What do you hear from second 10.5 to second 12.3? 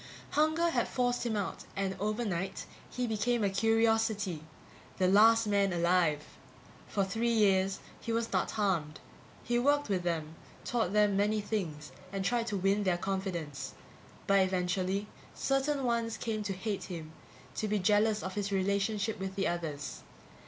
taught them many things, and